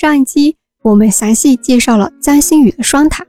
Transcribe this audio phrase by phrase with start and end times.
[0.00, 3.22] 上一期我们详细介绍了江心屿的双塔，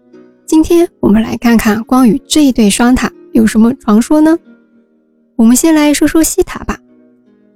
[0.45, 4.39] 今天我们来看看关于这一对双塔有什么传说呢？
[5.35, 6.79] 我们先来说说西塔吧。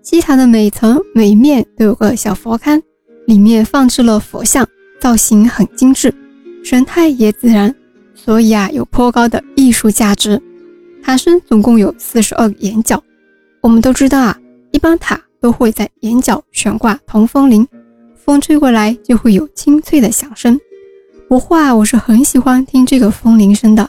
[0.03, 2.81] 西塔的每层每面都有个小佛龛，
[3.25, 4.67] 里面放置了佛像，
[4.99, 6.13] 造型很精致，
[6.61, 7.73] 神态也自然，
[8.13, 10.41] 所以啊有颇高的艺术价值。
[11.01, 13.01] 塔身总共有四十二个檐角。
[13.61, 14.37] 我们都知道啊，
[14.71, 17.65] 一般塔都会在檐角悬挂铜风铃。
[18.25, 20.59] 风吹过来就会有清脆的响声。
[21.29, 23.87] 不过啊，我是很喜欢听这个风铃声的，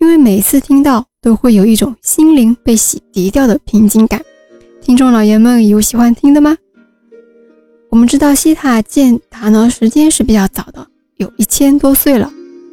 [0.00, 4.20] 因为每次听到都会有一种心灵被洗涤掉的平静感。
[4.80, 6.56] 听众老爷们有喜欢听的吗？
[7.88, 10.84] 我们知道西塔建塔呢时间是比较早的，
[11.18, 12.32] 有一千多岁了。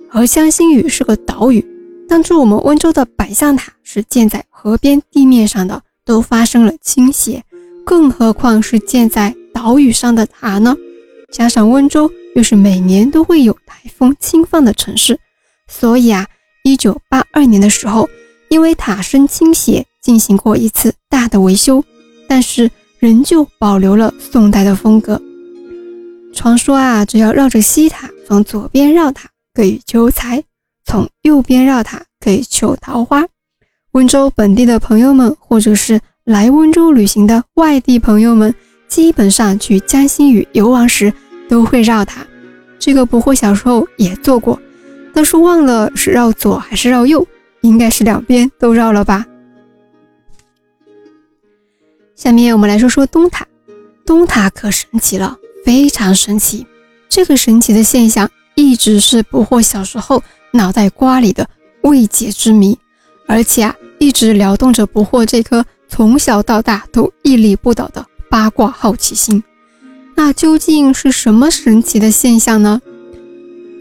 [0.10, 1.64] 而香心屿是个岛屿，
[2.10, 7.44] 当初我们温州的百象塔是建在河边地面上的，都发生了倾斜，
[7.86, 10.76] 更何况是建在岛屿上的塔呢？
[11.36, 15.20] 加上温州又是每年都会有台风侵犯的城市，
[15.68, 16.26] 所以啊，
[16.64, 18.10] 一九八二年的时候，
[18.48, 21.84] 因为塔身倾斜进行过一次大的维修，
[22.26, 25.22] 但是仍旧保留了宋代的风格。
[26.34, 30.42] 传说啊，只要绕着西塔从左边绕塔可以求财，
[30.86, 33.28] 从右边绕塔可以求桃花。
[33.92, 38.56] 温州本地的朋友们，或者是来温州旅行的外地朋友们，
[38.88, 41.14] 基本上去江心屿游玩时。
[41.48, 42.26] 都会绕它，
[42.80, 44.60] 这个不惑小时候也做过，
[45.14, 47.26] 但是忘了是绕左还是绕右，
[47.62, 49.26] 应该是两边都绕了吧。
[52.16, 53.46] 下面我们来说说东塔，
[54.06, 56.66] 东塔可神奇了，非常神奇。
[57.10, 61.48] 这个神奇的现象一直是不惑小时候脑袋瓜里的
[61.82, 62.78] 未解之谜，
[63.28, 69.44] 而且啊，一直撩动着不惑这颗从小到大都屹立不倒的八卦好奇心。
[70.18, 72.82] 那究竟是什么神奇的现象呢？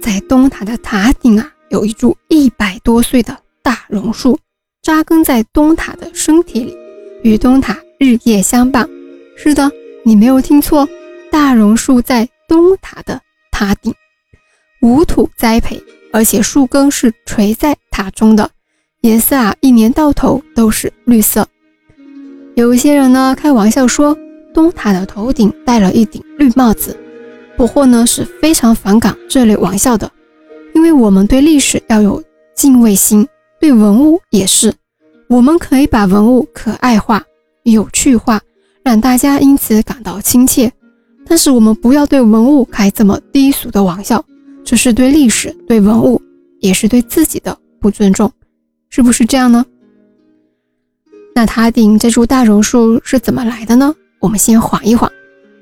[0.02, 4.38] 在东塔的塔顶啊，有一株一百多岁的大榕树，
[4.82, 6.76] 扎根在东塔的身体里，
[7.22, 8.86] 与东塔日夜相伴。
[9.36, 9.70] 是的，
[10.04, 10.86] 你没有听错，
[11.30, 13.20] 大榕树在东塔的
[13.52, 13.94] 塔顶，
[14.82, 15.82] 无土栽培，
[16.12, 18.50] 而且树根是垂在塔中的，
[19.02, 21.46] 颜色啊，一年到头都是绿色。
[22.56, 24.18] 有些人呢，开玩笑说。
[24.54, 26.96] 东塔的头顶戴了一顶绿帽子，
[27.56, 30.10] 不惑呢是非常反感这类玩笑的，
[30.74, 32.22] 因为我们对历史要有
[32.54, 33.26] 敬畏心，
[33.60, 34.72] 对文物也是。
[35.28, 37.22] 我们可以把文物可爱化、
[37.64, 38.40] 有趣化，
[38.84, 40.70] 让大家因此感到亲切，
[41.26, 44.24] 但是我们不要对文物开这么低俗的玩笑，
[44.62, 46.22] 这是对历史、对文物，
[46.60, 48.30] 也是对自己的不尊重，
[48.90, 49.64] 是不是这样呢？
[51.34, 53.92] 那塔顶这株大榕树是怎么来的呢？
[54.24, 55.12] 我们先缓一缓，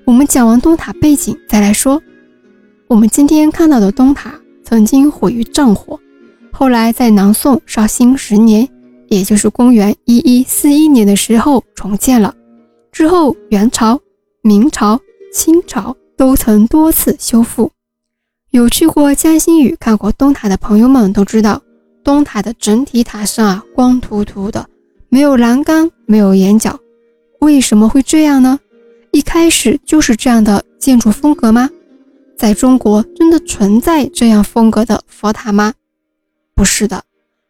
[0.05, 2.01] 我们讲完东塔背景再来说。
[2.87, 5.99] 我们今天看到的东塔曾经毁于战火，
[6.53, 8.69] 后来在南宋绍兴十年，
[9.09, 12.33] 也就是公元一一四一年的时候重建了。
[12.93, 13.99] 之后元朝、
[14.43, 15.01] 明朝、
[15.33, 17.69] 清朝都曾多次修复。
[18.53, 21.61] 有去过江心屿看过东塔的朋友们都知道，
[22.05, 24.65] 东塔的整体塔身啊光秃秃的，
[25.09, 26.79] 没有栏杆，没有檐角。
[27.43, 28.61] 为什么会这样呢？
[29.11, 31.69] 一开始就是这样的建筑风格吗？
[32.39, 35.75] 在中国真的存在这样风格的佛塔吗？
[36.55, 37.03] 不是的，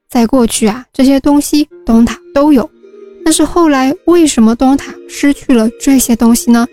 [0.09, 2.71] 在过去啊，这些东西东塔都有。
[3.23, 6.67] 但是后来为什么东塔失去了这些东西呢？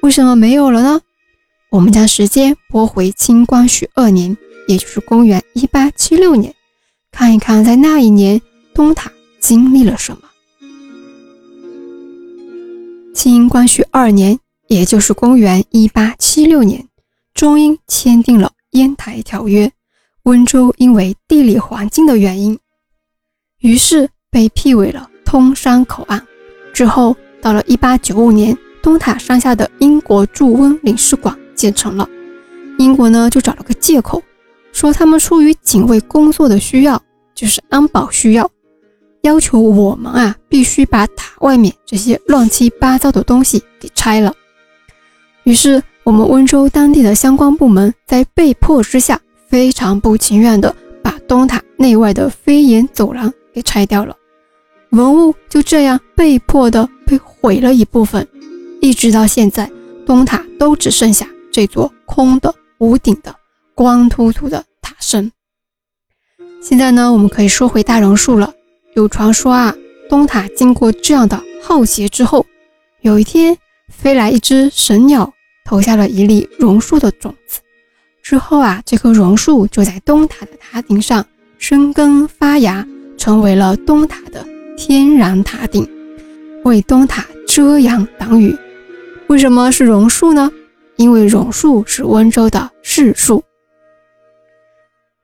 [0.00, 1.02] 为什么没有了呢？
[1.68, 4.34] 我们将时间拨回清光绪二年，
[4.66, 6.54] 也就是公元一八七六年，
[7.12, 8.40] 看一看在那一年
[8.72, 10.20] 东塔经历了什么。
[13.56, 16.86] 光绪二年，也就是公元一八七六年，
[17.32, 19.66] 中英签订了《烟台条约》，
[20.24, 22.58] 温州因为地理环境的原因，
[23.60, 26.22] 于是被辟为了通商口岸。
[26.74, 32.06] 之后，到了一八九五年，东塔山下的英国驻温领事馆建成了。
[32.78, 34.22] 英国呢，就找了个借口，
[34.70, 37.02] 说他们出于警卫工作的需要，
[37.34, 38.50] 就是安保需要。
[39.26, 44.32] 要求我们啊，必须把塔外面这些乱七八糟的东西给拆了。
[45.42, 54.16] 于是，我们温州当地的相关部门在被迫之下，非常不情愿的把东塔内外的飞檐走廊给拆掉了。
[54.90, 58.26] 文物就这样被迫的被毁了一部分，
[58.80, 59.68] 一直到现在，
[60.06, 63.34] 东塔都只剩下这座空的、无顶的、
[63.74, 65.32] 光秃秃的塔身。
[66.62, 68.52] 现在呢，我们可以说回大榕树了。
[68.96, 69.76] 有传说啊，
[70.08, 72.46] 东塔经过这样的浩劫之后，
[73.02, 73.54] 有一天
[73.90, 75.30] 飞来一只神鸟，
[75.66, 77.60] 投下了一粒榕树的种子。
[78.22, 81.26] 之后啊，这棵榕树就在东塔的塔顶上
[81.58, 82.88] 生根发芽，
[83.18, 84.42] 成为了东塔的
[84.78, 85.86] 天然塔顶，
[86.64, 88.56] 为东塔遮阳挡雨。
[89.26, 90.50] 为什么是榕树呢？
[90.96, 93.44] 因为榕树是温州的市树。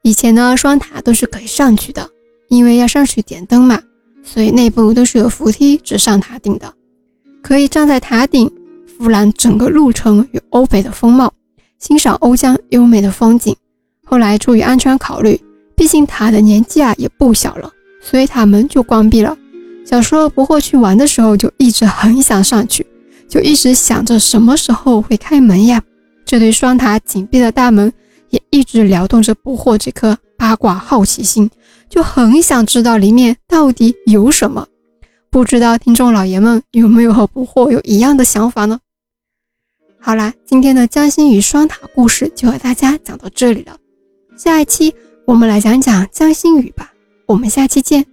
[0.03, 2.11] 以前呢，双塔都是可以上去的，
[2.53, 3.81] 因为要上去点灯嘛，
[4.23, 6.71] 所以内部都是有扶梯直上塔顶的，
[7.41, 8.53] 可以站在塔顶
[8.87, 11.33] 俯览整个路程与欧北的风貌，
[11.79, 13.57] 欣赏瓯江优美的风景。
[14.05, 15.41] 后来出于安全考虑，
[15.75, 17.73] 毕竟塔的年纪啊也不小了，
[18.03, 19.35] 所以塔门就关闭了。
[19.87, 22.87] 小时候不惑去玩的时候，就一直很想上去。
[23.31, 25.83] 就一直想着什么时候会开门呀？
[26.27, 27.91] 这对双塔紧闭的大门
[28.29, 31.49] 也一直撩动着不惑这颗八卦好奇心，
[31.89, 34.67] 就很想知道里面到底有什么。
[35.31, 38.81] 不知道听众老爷们有没有和不惑有一样的想法呢？
[40.01, 43.77] 好啦，今天的江心屿双塔故事就和大家讲到这里了。
[44.37, 44.93] 下一期
[45.29, 46.93] 我们来讲讲江心屿吧。
[47.27, 48.12] 我们下期见。